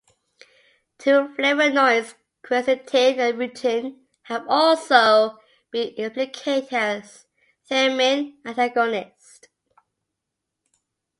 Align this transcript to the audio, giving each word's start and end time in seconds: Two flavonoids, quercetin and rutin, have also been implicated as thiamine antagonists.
Two 0.97 1.27
flavonoids, 1.37 2.15
quercetin 2.43 3.19
and 3.19 3.37
rutin, 3.37 4.07
have 4.23 4.43
also 4.47 5.37
been 5.69 5.89
implicated 5.93 6.73
as 6.73 7.27
thiamine 7.69 8.33
antagonists. 8.43 9.47